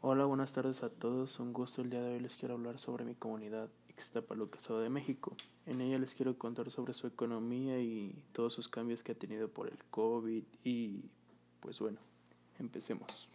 [0.00, 1.40] buenas tardes a todos.
[1.40, 4.88] Un gusto el día de hoy les quiero hablar sobre mi comunidad Ixtapaluca, Estado de
[4.88, 5.36] México.
[5.66, 9.48] En ella les quiero contar sobre su economía y todos sus cambios que ha tenido
[9.48, 11.02] por el COVID y
[11.60, 11.98] pues bueno,
[12.58, 13.30] empecemos.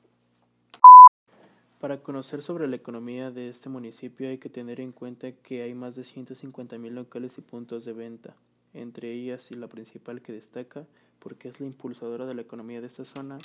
[1.80, 5.73] Para conocer sobre la economía de este municipio hay que tener en cuenta que hay
[5.73, 8.36] más de 150 mil locales y puntos de venta,
[8.73, 10.88] entre ellas y la principal que destaca
[11.20, 13.38] porque es la impulsadora de la economía de esta zona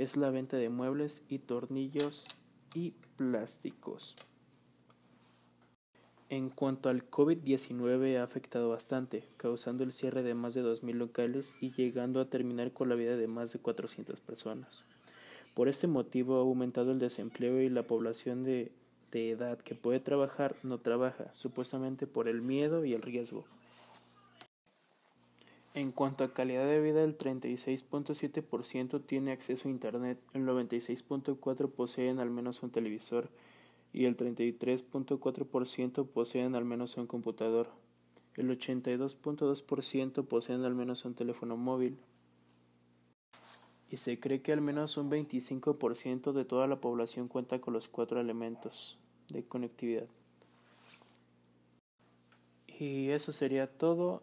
[0.00, 2.26] es la venta de muebles y tornillos
[2.74, 4.16] y plásticos.
[6.30, 11.54] En cuanto al COVID-19 ha afectado bastante, causando el cierre de más de 2.000 locales
[11.60, 14.84] y llegando a terminar con la vida de más de 400 personas.
[15.52, 18.72] Por este motivo ha aumentado el desempleo y la población de,
[19.12, 23.44] de edad que puede trabajar no trabaja, supuestamente por el miedo y el riesgo.
[25.72, 32.18] En cuanto a calidad de vida, el 36.7% tiene acceso a Internet, el 96.4% poseen
[32.18, 33.30] al menos un televisor
[33.92, 37.68] y el 33.4% poseen al menos un computador.
[38.34, 41.98] El 82.2% poseen al menos un teléfono móvil.
[43.90, 47.88] Y se cree que al menos un 25% de toda la población cuenta con los
[47.88, 50.06] cuatro elementos de conectividad.
[52.66, 54.22] Y eso sería todo